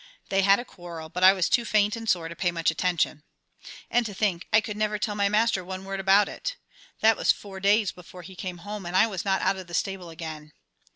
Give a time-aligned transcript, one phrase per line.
[0.29, 3.21] They had a quarrel, but I was too faint and sore to pay much attention.
[3.87, 6.55] And to think I could never tell my Master one word about it.
[7.01, 9.75] That was four days before he came home, and I was not out of the
[9.75, 10.53] stable again.